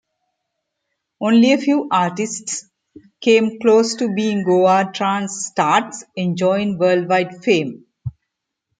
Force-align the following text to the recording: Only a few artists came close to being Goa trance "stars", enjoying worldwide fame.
Only 1.21 1.53
a 1.53 1.59
few 1.59 1.87
artists 1.91 2.67
came 3.19 3.59
close 3.59 3.93
to 3.97 4.11
being 4.11 4.43
Goa 4.43 4.89
trance 4.91 5.45
"stars", 5.45 6.03
enjoying 6.15 6.79
worldwide 6.79 7.43
fame. 7.43 7.85